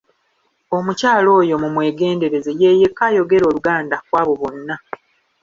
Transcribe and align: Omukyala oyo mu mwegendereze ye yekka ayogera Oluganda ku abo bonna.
Omukyala 0.77 1.29
oyo 1.39 1.55
mu 1.63 1.69
mwegendereze 1.75 2.51
ye 2.61 2.71
yekka 2.79 3.03
ayogera 3.09 3.45
Oluganda 3.51 3.95
ku 4.05 4.13
abo 4.21 4.33
bonna. 4.41 4.75